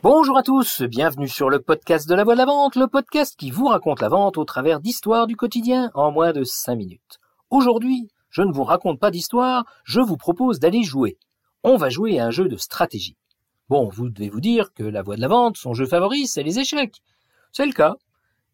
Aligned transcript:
Bonjour 0.00 0.38
à 0.38 0.44
tous, 0.44 0.82
bienvenue 0.82 1.26
sur 1.26 1.50
le 1.50 1.60
podcast 1.60 2.08
de 2.08 2.14
la 2.14 2.22
voix 2.22 2.34
de 2.34 2.38
la 2.38 2.46
vente, 2.46 2.76
le 2.76 2.86
podcast 2.86 3.34
qui 3.36 3.50
vous 3.50 3.66
raconte 3.66 4.00
la 4.00 4.08
vente 4.08 4.38
au 4.38 4.44
travers 4.44 4.78
d'histoires 4.78 5.26
du 5.26 5.34
quotidien 5.34 5.90
en 5.92 6.12
moins 6.12 6.32
de 6.32 6.44
5 6.44 6.76
minutes. 6.76 7.18
Aujourd'hui, 7.50 8.06
je 8.30 8.42
ne 8.42 8.52
vous 8.52 8.62
raconte 8.62 9.00
pas 9.00 9.10
d'histoire, 9.10 9.64
je 9.82 10.00
vous 10.00 10.16
propose 10.16 10.60
d'aller 10.60 10.84
jouer. 10.84 11.18
On 11.64 11.76
va 11.76 11.90
jouer 11.90 12.20
à 12.20 12.26
un 12.26 12.30
jeu 12.30 12.46
de 12.46 12.56
stratégie. 12.56 13.16
Bon, 13.68 13.88
vous 13.88 14.08
devez 14.08 14.28
vous 14.28 14.40
dire 14.40 14.72
que 14.72 14.84
la 14.84 15.02
voix 15.02 15.16
de 15.16 15.20
la 15.20 15.26
vente, 15.26 15.56
son 15.56 15.74
jeu 15.74 15.86
favori, 15.86 16.28
c'est 16.28 16.44
les 16.44 16.60
échecs. 16.60 17.02
C'est 17.50 17.66
le 17.66 17.72
cas. 17.72 17.96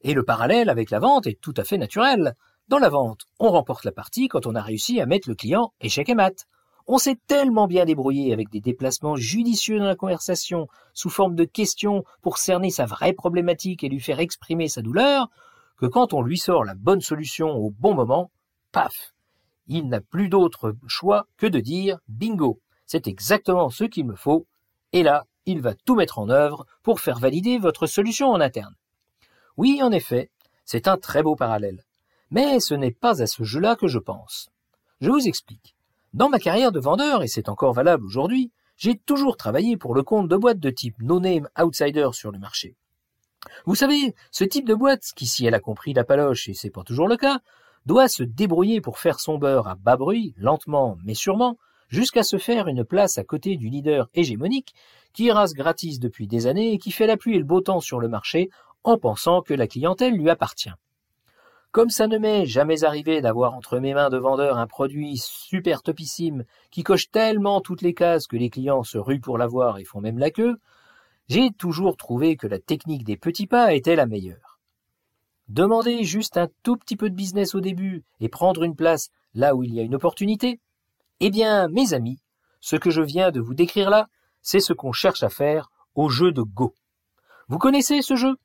Et 0.00 0.14
le 0.14 0.24
parallèle 0.24 0.68
avec 0.68 0.90
la 0.90 0.98
vente 0.98 1.28
est 1.28 1.40
tout 1.40 1.54
à 1.56 1.62
fait 1.62 1.78
naturel. 1.78 2.34
Dans 2.66 2.80
la 2.80 2.88
vente, 2.88 3.26
on 3.38 3.50
remporte 3.50 3.84
la 3.84 3.92
partie 3.92 4.26
quand 4.26 4.46
on 4.46 4.56
a 4.56 4.60
réussi 4.60 5.00
à 5.00 5.06
mettre 5.06 5.28
le 5.28 5.36
client 5.36 5.72
échec 5.80 6.08
et 6.08 6.16
mat. 6.16 6.48
On 6.90 6.96
s'est 6.96 7.18
tellement 7.26 7.66
bien 7.66 7.84
débrouillé 7.84 8.32
avec 8.32 8.48
des 8.48 8.62
déplacements 8.62 9.14
judicieux 9.14 9.78
dans 9.78 9.84
la 9.84 9.94
conversation, 9.94 10.68
sous 10.94 11.10
forme 11.10 11.34
de 11.34 11.44
questions 11.44 12.02
pour 12.22 12.38
cerner 12.38 12.70
sa 12.70 12.86
vraie 12.86 13.12
problématique 13.12 13.84
et 13.84 13.90
lui 13.90 14.00
faire 14.00 14.20
exprimer 14.20 14.68
sa 14.68 14.80
douleur, 14.80 15.28
que 15.76 15.84
quand 15.84 16.14
on 16.14 16.22
lui 16.22 16.38
sort 16.38 16.64
la 16.64 16.74
bonne 16.74 17.02
solution 17.02 17.50
au 17.50 17.70
bon 17.70 17.94
moment, 17.94 18.30
paf, 18.72 19.12
il 19.66 19.88
n'a 19.88 20.00
plus 20.00 20.30
d'autre 20.30 20.74
choix 20.86 21.26
que 21.36 21.46
de 21.46 21.60
dire 21.60 21.98
bingo, 22.08 22.58
c'est 22.86 23.06
exactement 23.06 23.68
ce 23.68 23.84
qu'il 23.84 24.06
me 24.06 24.16
faut, 24.16 24.46
et 24.94 25.02
là, 25.02 25.26
il 25.44 25.60
va 25.60 25.74
tout 25.74 25.94
mettre 25.94 26.18
en 26.18 26.30
œuvre 26.30 26.64
pour 26.82 27.00
faire 27.00 27.18
valider 27.18 27.58
votre 27.58 27.86
solution 27.86 28.30
en 28.30 28.40
interne. 28.40 28.74
Oui, 29.58 29.82
en 29.82 29.92
effet, 29.92 30.30
c'est 30.64 30.88
un 30.88 30.96
très 30.96 31.22
beau 31.22 31.36
parallèle. 31.36 31.84
Mais 32.30 32.60
ce 32.60 32.72
n'est 32.72 32.92
pas 32.92 33.20
à 33.20 33.26
ce 33.26 33.44
jeu-là 33.44 33.76
que 33.76 33.88
je 33.88 33.98
pense. 33.98 34.48
Je 35.02 35.10
vous 35.10 35.28
explique. 35.28 35.74
Dans 36.14 36.30
ma 36.30 36.38
carrière 36.38 36.72
de 36.72 36.80
vendeur, 36.80 37.22
et 37.22 37.28
c'est 37.28 37.50
encore 37.50 37.74
valable 37.74 38.04
aujourd'hui, 38.04 38.50
j'ai 38.76 38.96
toujours 38.96 39.36
travaillé 39.36 39.76
pour 39.76 39.94
le 39.94 40.02
compte 40.02 40.28
de 40.28 40.36
boîtes 40.36 40.58
de 40.58 40.70
type 40.70 40.96
no-name 41.02 41.48
outsider 41.60 42.08
sur 42.12 42.32
le 42.32 42.38
marché. 42.38 42.76
Vous 43.66 43.74
savez, 43.74 44.14
ce 44.30 44.44
type 44.44 44.66
de 44.66 44.74
boîte, 44.74 45.04
qui 45.14 45.26
si 45.26 45.44
elle 45.44 45.54
a 45.54 45.60
compris 45.60 45.92
la 45.92 46.04
paloche, 46.04 46.48
et 46.48 46.54
c'est 46.54 46.70
pas 46.70 46.82
toujours 46.82 47.08
le 47.08 47.16
cas, 47.16 47.40
doit 47.84 48.08
se 48.08 48.22
débrouiller 48.22 48.80
pour 48.80 48.98
faire 48.98 49.20
son 49.20 49.36
beurre 49.36 49.68
à 49.68 49.74
bas 49.74 49.96
bruit, 49.96 50.34
lentement 50.38 50.96
mais 51.04 51.14
sûrement, 51.14 51.58
jusqu'à 51.88 52.22
se 52.22 52.38
faire 52.38 52.68
une 52.68 52.84
place 52.84 53.18
à 53.18 53.24
côté 53.24 53.56
du 53.56 53.68
leader 53.68 54.08
hégémonique 54.14 54.74
qui 55.12 55.30
rase 55.30 55.52
gratis 55.52 55.98
depuis 55.98 56.26
des 56.26 56.46
années 56.46 56.72
et 56.72 56.78
qui 56.78 56.90
fait 56.90 57.06
la 57.06 57.16
pluie 57.16 57.34
et 57.34 57.38
le 57.38 57.44
beau 57.44 57.60
temps 57.60 57.80
sur 57.80 58.00
le 58.00 58.08
marché 58.08 58.50
en 58.82 58.96
pensant 58.96 59.42
que 59.42 59.54
la 59.54 59.66
clientèle 59.66 60.14
lui 60.14 60.30
appartient. 60.30 60.72
Comme 61.70 61.90
ça 61.90 62.06
ne 62.06 62.16
m'est 62.16 62.46
jamais 62.46 62.84
arrivé 62.84 63.20
d'avoir 63.20 63.54
entre 63.54 63.78
mes 63.78 63.92
mains 63.92 64.08
de 64.08 64.16
vendeur 64.16 64.56
un 64.56 64.66
produit 64.66 65.18
super 65.18 65.82
topissime 65.82 66.44
qui 66.70 66.82
coche 66.82 67.10
tellement 67.10 67.60
toutes 67.60 67.82
les 67.82 67.92
cases 67.92 68.26
que 68.26 68.36
les 68.36 68.48
clients 68.48 68.84
se 68.84 68.96
ruent 68.96 69.20
pour 69.20 69.36
l'avoir 69.36 69.78
et 69.78 69.84
font 69.84 70.00
même 70.00 70.18
la 70.18 70.30
queue, 70.30 70.58
j'ai 71.28 71.50
toujours 71.50 71.98
trouvé 71.98 72.36
que 72.36 72.46
la 72.46 72.58
technique 72.58 73.04
des 73.04 73.18
petits 73.18 73.46
pas 73.46 73.74
était 73.74 73.96
la 73.96 74.06
meilleure. 74.06 74.58
Demander 75.48 76.04
juste 76.04 76.38
un 76.38 76.48
tout 76.62 76.76
petit 76.76 76.96
peu 76.96 77.10
de 77.10 77.14
business 77.14 77.54
au 77.54 77.60
début 77.60 78.02
et 78.20 78.30
prendre 78.30 78.62
une 78.62 78.76
place 78.76 79.10
là 79.34 79.54
où 79.54 79.62
il 79.62 79.74
y 79.74 79.80
a 79.80 79.82
une 79.82 79.94
opportunité, 79.94 80.60
eh 81.20 81.30
bien, 81.30 81.68
mes 81.68 81.92
amis, 81.92 82.18
ce 82.60 82.76
que 82.76 82.90
je 82.90 83.02
viens 83.02 83.30
de 83.30 83.40
vous 83.40 83.54
décrire 83.54 83.90
là, 83.90 84.08
c'est 84.40 84.60
ce 84.60 84.72
qu'on 84.72 84.92
cherche 84.92 85.22
à 85.22 85.28
faire 85.28 85.70
au 85.94 86.08
jeu 86.08 86.32
de 86.32 86.42
Go. 86.42 86.74
Vous 87.48 87.58
connaissez 87.58 88.00
ce 88.00 88.16
jeu? 88.16 88.36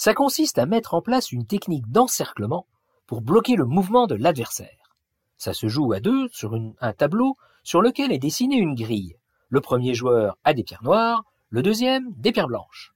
Ça 0.00 0.14
consiste 0.14 0.56
à 0.56 0.64
mettre 0.64 0.94
en 0.94 1.02
place 1.02 1.30
une 1.30 1.44
technique 1.44 1.86
d'encerclement 1.90 2.66
pour 3.06 3.20
bloquer 3.20 3.54
le 3.54 3.66
mouvement 3.66 4.06
de 4.06 4.14
l'adversaire. 4.14 4.96
Ça 5.36 5.52
se 5.52 5.68
joue 5.68 5.92
à 5.92 6.00
deux 6.00 6.26
sur 6.32 6.54
un 6.54 6.92
tableau 6.94 7.36
sur 7.64 7.82
lequel 7.82 8.10
est 8.10 8.18
dessinée 8.18 8.56
une 8.56 8.74
grille. 8.74 9.16
Le 9.50 9.60
premier 9.60 9.92
joueur 9.92 10.38
a 10.42 10.54
des 10.54 10.62
pierres 10.62 10.84
noires, 10.84 11.26
le 11.50 11.60
deuxième 11.60 12.14
des 12.16 12.32
pierres 12.32 12.46
blanches. 12.46 12.94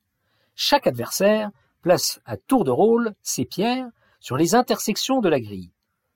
Chaque 0.54 0.86
adversaire 0.86 1.50
place 1.82 2.22
à 2.24 2.38
tour 2.38 2.64
de 2.64 2.70
rôle 2.70 3.12
ses 3.20 3.44
pierres 3.44 3.90
sur 4.20 4.38
les 4.38 4.54
intersections 4.54 5.20
de 5.20 5.28
la 5.28 5.40
grille. 5.40 5.72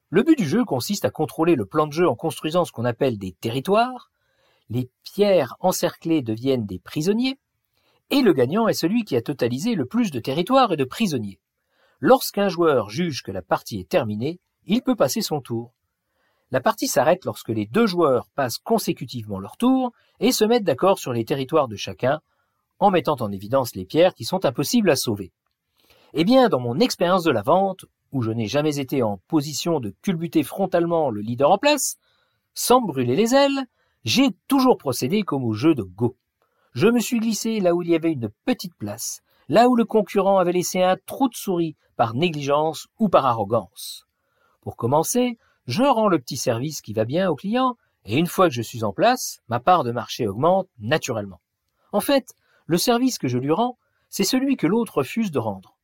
Le 0.08 0.22
but 0.22 0.38
du 0.38 0.48
jeu 0.48 0.64
consiste 0.64 1.04
à 1.04 1.10
contrôler 1.10 1.54
le 1.54 1.66
plan 1.66 1.86
de 1.86 1.92
jeu 1.92 2.08
en 2.08 2.14
construisant 2.14 2.64
ce 2.64 2.72
qu'on 2.72 2.86
appelle 2.86 3.18
des 3.18 3.32
territoires. 3.32 4.10
Les 4.70 4.88
pierres 5.02 5.54
encerclées 5.60 6.22
deviennent 6.22 6.64
des 6.64 6.78
prisonniers 6.78 7.38
et 8.10 8.22
le 8.22 8.32
gagnant 8.32 8.68
est 8.68 8.74
celui 8.74 9.04
qui 9.04 9.16
a 9.16 9.22
totalisé 9.22 9.74
le 9.74 9.86
plus 9.86 10.10
de 10.10 10.20
territoires 10.20 10.72
et 10.72 10.76
de 10.76 10.84
prisonniers. 10.84 11.40
Lorsqu'un 12.00 12.48
joueur 12.48 12.90
juge 12.90 13.22
que 13.22 13.32
la 13.32 13.42
partie 13.42 13.80
est 13.80 13.88
terminée, 13.88 14.40
il 14.66 14.82
peut 14.82 14.96
passer 14.96 15.20
son 15.20 15.40
tour. 15.40 15.72
La 16.50 16.60
partie 16.60 16.86
s'arrête 16.86 17.24
lorsque 17.24 17.50
les 17.50 17.66
deux 17.66 17.86
joueurs 17.86 18.28
passent 18.34 18.58
consécutivement 18.58 19.38
leur 19.38 19.56
tour 19.56 19.92
et 20.20 20.32
se 20.32 20.44
mettent 20.44 20.64
d'accord 20.64 20.98
sur 20.98 21.12
les 21.12 21.24
territoires 21.24 21.68
de 21.68 21.76
chacun, 21.76 22.20
en 22.78 22.90
mettant 22.90 23.16
en 23.20 23.32
évidence 23.32 23.74
les 23.74 23.84
pierres 23.84 24.14
qui 24.14 24.24
sont 24.24 24.44
impossibles 24.44 24.90
à 24.90 24.96
sauver. 24.96 25.32
Eh 26.14 26.24
bien, 26.24 26.48
dans 26.48 26.60
mon 26.60 26.80
expérience 26.80 27.24
de 27.24 27.30
la 27.30 27.42
vente, 27.42 27.84
où 28.12 28.22
je 28.22 28.30
n'ai 28.30 28.46
jamais 28.46 28.78
été 28.78 29.02
en 29.02 29.18
position 29.28 29.80
de 29.80 29.94
culbuter 30.00 30.42
frontalement 30.42 31.10
le 31.10 31.20
leader 31.20 31.50
en 31.50 31.58
place, 31.58 31.96
sans 32.54 32.80
brûler 32.80 33.16
les 33.16 33.34
ailes, 33.34 33.66
j'ai 34.04 34.30
toujours 34.46 34.78
procédé 34.78 35.22
comme 35.22 35.44
au 35.44 35.52
jeu 35.52 35.74
de 35.74 35.82
Go. 35.82 36.16
Je 36.72 36.86
me 36.86 37.00
suis 37.00 37.18
glissé 37.18 37.60
là 37.60 37.74
où 37.74 37.82
il 37.82 37.88
y 37.88 37.94
avait 37.94 38.12
une 38.12 38.30
petite 38.44 38.74
place, 38.74 39.20
là 39.48 39.68
où 39.68 39.76
le 39.76 39.84
concurrent 39.84 40.38
avait 40.38 40.52
laissé 40.52 40.82
un 40.82 40.96
trou 41.06 41.28
de 41.28 41.34
souris 41.34 41.76
par 41.96 42.14
négligence 42.14 42.86
ou 42.98 43.08
par 43.08 43.26
arrogance. 43.26 44.06
Pour 44.60 44.76
commencer, 44.76 45.38
je 45.66 45.82
rends 45.82 46.08
le 46.08 46.18
petit 46.18 46.36
service 46.36 46.80
qui 46.80 46.92
va 46.92 47.04
bien 47.04 47.28
au 47.30 47.34
client, 47.34 47.76
et 48.04 48.16
une 48.16 48.26
fois 48.26 48.48
que 48.48 48.54
je 48.54 48.62
suis 48.62 48.84
en 48.84 48.92
place, 48.92 49.40
ma 49.48 49.60
part 49.60 49.84
de 49.84 49.92
marché 49.92 50.26
augmente 50.26 50.68
naturellement. 50.78 51.40
En 51.92 52.00
fait, 52.00 52.34
le 52.66 52.78
service 52.78 53.18
que 53.18 53.28
je 53.28 53.38
lui 53.38 53.52
rends, 53.52 53.78
c'est 54.10 54.24
celui 54.24 54.56
que 54.56 54.66
l'autre 54.66 54.98
refuse 54.98 55.30
de 55.30 55.38
rendre. 55.38 55.76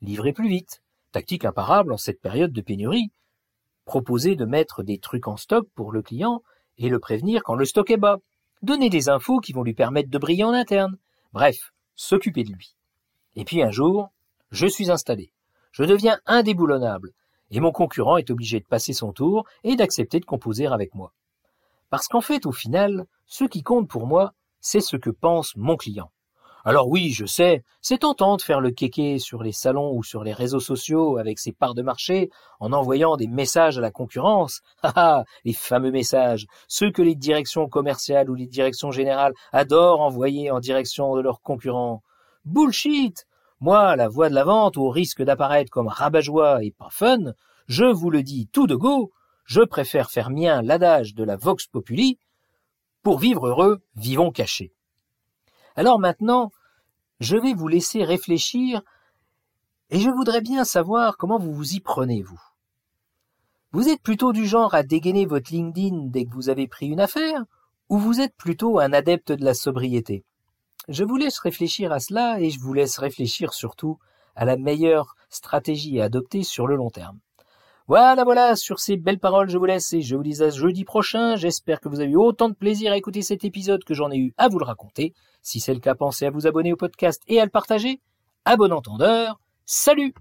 Livrer 0.00 0.32
plus 0.32 0.48
vite, 0.48 0.82
tactique 1.12 1.44
imparable 1.44 1.92
en 1.92 1.96
cette 1.96 2.20
période 2.20 2.52
de 2.52 2.60
pénurie. 2.60 3.10
Proposer 3.84 4.36
de 4.36 4.44
mettre 4.44 4.82
des 4.82 4.98
trucs 4.98 5.28
en 5.28 5.36
stock 5.36 5.66
pour 5.74 5.92
le 5.92 6.02
client 6.02 6.42
et 6.78 6.88
le 6.88 6.98
prévenir 6.98 7.42
quand 7.42 7.54
le 7.54 7.64
stock 7.64 7.90
est 7.90 7.96
bas 7.96 8.18
donner 8.62 8.90
des 8.90 9.08
infos 9.08 9.38
qui 9.40 9.52
vont 9.52 9.62
lui 9.62 9.74
permettre 9.74 10.10
de 10.10 10.18
briller 10.18 10.44
en 10.44 10.52
interne. 10.52 10.96
Bref, 11.32 11.72
s'occuper 11.94 12.44
de 12.44 12.52
lui. 12.52 12.74
Et 13.34 13.44
puis 13.44 13.62
un 13.62 13.70
jour, 13.70 14.10
je 14.50 14.66
suis 14.66 14.90
installé. 14.90 15.32
Je 15.72 15.84
deviens 15.84 16.18
indéboulonnable. 16.26 17.12
Et 17.50 17.60
mon 17.60 17.70
concurrent 17.70 18.16
est 18.16 18.30
obligé 18.30 18.58
de 18.60 18.64
passer 18.64 18.92
son 18.92 19.12
tour 19.12 19.44
et 19.62 19.76
d'accepter 19.76 20.20
de 20.20 20.24
composer 20.24 20.66
avec 20.66 20.94
moi. 20.94 21.12
Parce 21.90 22.08
qu'en 22.08 22.20
fait, 22.20 22.46
au 22.46 22.52
final, 22.52 23.06
ce 23.26 23.44
qui 23.44 23.62
compte 23.62 23.88
pour 23.88 24.06
moi, 24.06 24.32
c'est 24.60 24.80
ce 24.80 24.96
que 24.96 25.10
pense 25.10 25.54
mon 25.56 25.76
client. 25.76 26.10
Alors 26.68 26.88
oui, 26.88 27.10
je 27.10 27.26
sais, 27.26 27.62
c'est 27.80 27.98
tentant 27.98 28.36
de 28.36 28.42
faire 28.42 28.60
le 28.60 28.72
kéké 28.72 29.20
sur 29.20 29.44
les 29.44 29.52
salons 29.52 29.92
ou 29.94 30.02
sur 30.02 30.24
les 30.24 30.32
réseaux 30.32 30.58
sociaux 30.58 31.16
avec 31.16 31.38
ses 31.38 31.52
parts 31.52 31.74
de 31.74 31.82
marché 31.82 32.28
en 32.58 32.72
envoyant 32.72 33.16
des 33.16 33.28
messages 33.28 33.78
à 33.78 33.80
la 33.80 33.92
concurrence. 33.92 34.62
Ah 34.82 34.92
ah, 34.96 35.24
les 35.44 35.52
fameux 35.52 35.92
messages, 35.92 36.48
ceux 36.66 36.90
que 36.90 37.02
les 37.02 37.14
directions 37.14 37.68
commerciales 37.68 38.28
ou 38.28 38.34
les 38.34 38.48
directions 38.48 38.90
générales 38.90 39.32
adorent 39.52 40.00
envoyer 40.00 40.50
en 40.50 40.58
direction 40.58 41.14
de 41.14 41.20
leurs 41.20 41.40
concurrents. 41.40 42.02
Bullshit! 42.44 43.28
Moi, 43.60 43.94
la 43.94 44.08
voix 44.08 44.28
de 44.28 44.34
la 44.34 44.42
vente, 44.42 44.76
au 44.76 44.90
risque 44.90 45.22
d'apparaître 45.22 45.70
comme 45.70 45.86
rabat-joie 45.86 46.64
et 46.64 46.72
pas 46.72 46.90
fun, 46.90 47.32
je 47.68 47.84
vous 47.84 48.10
le 48.10 48.24
dis 48.24 48.48
tout 48.48 48.66
de 48.66 48.74
go, 48.74 49.12
je 49.44 49.60
préfère 49.60 50.10
faire 50.10 50.30
mien 50.30 50.62
l'adage 50.62 51.14
de 51.14 51.22
la 51.22 51.36
Vox 51.36 51.68
Populi. 51.68 52.18
Pour 53.04 53.20
vivre 53.20 53.46
heureux, 53.46 53.82
vivons 53.94 54.32
cachés. 54.32 54.75
Alors 55.76 55.98
maintenant, 55.98 56.52
je 57.20 57.36
vais 57.36 57.52
vous 57.52 57.68
laisser 57.68 58.02
réfléchir 58.02 58.82
et 59.90 60.00
je 60.00 60.10
voudrais 60.10 60.40
bien 60.40 60.64
savoir 60.64 61.18
comment 61.18 61.38
vous 61.38 61.52
vous 61.52 61.74
y 61.74 61.80
prenez, 61.80 62.22
vous. 62.22 62.40
Vous 63.72 63.88
êtes 63.88 64.00
plutôt 64.00 64.32
du 64.32 64.46
genre 64.46 64.74
à 64.74 64.82
dégainer 64.82 65.26
votre 65.26 65.52
LinkedIn 65.52 66.06
dès 66.06 66.24
que 66.24 66.32
vous 66.32 66.48
avez 66.48 66.66
pris 66.66 66.86
une 66.86 67.00
affaire, 67.00 67.44
ou 67.90 67.98
vous 67.98 68.20
êtes 68.20 68.34
plutôt 68.36 68.80
un 68.80 68.92
adepte 68.92 69.32
de 69.32 69.44
la 69.44 69.52
sobriété? 69.52 70.24
Je 70.88 71.04
vous 71.04 71.16
laisse 71.16 71.38
réfléchir 71.38 71.92
à 71.92 72.00
cela 72.00 72.40
et 72.40 72.50
je 72.50 72.58
vous 72.58 72.72
laisse 72.72 72.98
réfléchir 72.98 73.52
surtout 73.52 73.98
à 74.34 74.44
la 74.44 74.56
meilleure 74.56 75.14
stratégie 75.28 76.00
à 76.00 76.04
adopter 76.04 76.42
sur 76.42 76.66
le 76.66 76.76
long 76.76 76.90
terme. 76.90 77.18
Voilà, 77.88 78.24
voilà, 78.24 78.56
sur 78.56 78.80
ces 78.80 78.96
belles 78.96 79.20
paroles, 79.20 79.48
je 79.48 79.58
vous 79.58 79.64
laisse 79.64 79.92
et 79.92 80.02
je 80.02 80.16
vous 80.16 80.24
dis 80.24 80.42
à 80.42 80.50
jeudi 80.50 80.84
prochain. 80.84 81.36
J'espère 81.36 81.80
que 81.80 81.88
vous 81.88 82.00
avez 82.00 82.10
eu 82.10 82.16
autant 82.16 82.48
de 82.48 82.54
plaisir 82.54 82.90
à 82.90 82.96
écouter 82.96 83.22
cet 83.22 83.44
épisode 83.44 83.84
que 83.84 83.94
j'en 83.94 84.10
ai 84.10 84.16
eu 84.16 84.34
à 84.38 84.48
vous 84.48 84.58
le 84.58 84.64
raconter. 84.64 85.14
Si 85.40 85.60
c'est 85.60 85.72
le 85.72 85.78
cas, 85.78 85.94
pensez 85.94 86.26
à 86.26 86.30
vous 86.30 86.48
abonner 86.48 86.72
au 86.72 86.76
podcast 86.76 87.22
et 87.28 87.40
à 87.40 87.44
le 87.44 87.50
partager. 87.50 88.00
À 88.44 88.56
bon 88.56 88.72
entendeur. 88.72 89.38
Salut! 89.66 90.16